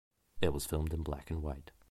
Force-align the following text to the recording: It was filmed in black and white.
It 0.41 0.51
was 0.53 0.65
filmed 0.65 0.93
in 0.95 1.03
black 1.03 1.29
and 1.29 1.43
white. 1.43 1.69